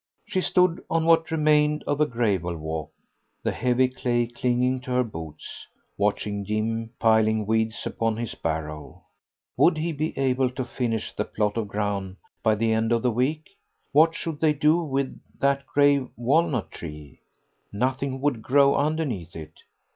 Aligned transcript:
She 0.25 0.41
stood 0.41 0.83
on 0.89 1.05
what 1.05 1.29
remained 1.29 1.83
of 1.85 2.01
a 2.01 2.07
gravel 2.07 2.57
walk, 2.57 2.89
the 3.43 3.51
heavy 3.51 3.87
clay 3.87 4.25
clinging 4.25 4.81
to 4.81 4.89
her 4.93 5.03
boots, 5.03 5.67
watching 5.95 6.43
Jim 6.43 6.89
piling 6.97 7.45
weeds 7.45 7.85
upon 7.85 8.17
his 8.17 8.33
barrow. 8.33 9.03
Would 9.57 9.77
he 9.77 9.91
be 9.91 10.17
able 10.17 10.49
to 10.49 10.65
finish 10.65 11.13
the 11.15 11.25
plot 11.25 11.55
of 11.55 11.67
ground 11.67 12.15
by 12.41 12.55
the 12.55 12.73
end 12.73 12.91
of 12.91 13.03
the 13.03 13.11
week? 13.11 13.51
What 13.91 14.15
should 14.15 14.39
they 14.39 14.53
do 14.53 14.81
with 14.81 15.21
that 15.39 15.67
great 15.67 16.07
walnut 16.17 16.71
tree? 16.71 17.19
Nothing 17.71 18.21
would 18.21 18.41
grow 18.41 18.75
underneath 18.77 19.35
it. 19.35 19.53